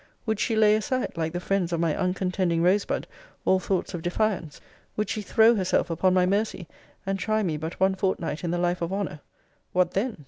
Would 0.25 0.39
she 0.39 0.55
lay 0.55 0.75
aside, 0.75 1.11
like 1.15 1.31
the 1.31 1.39
friends 1.39 1.71
of 1.71 1.79
my 1.79 1.93
uncontending 1.95 2.63
Rosebud, 2.63 3.05
all 3.45 3.59
thoughts 3.59 3.93
of 3.93 4.01
defiance 4.01 4.59
Would 4.97 5.11
she 5.11 5.21
throw 5.21 5.53
herself 5.53 5.91
upon 5.91 6.15
my 6.15 6.25
mercy, 6.25 6.67
and 7.05 7.19
try 7.19 7.43
me 7.43 7.55
but 7.55 7.79
one 7.79 7.93
fortnight 7.93 8.43
in 8.43 8.49
the 8.49 8.57
life 8.57 8.81
of 8.81 8.91
honour 8.91 9.19
What 9.73 9.91
then? 9.91 10.17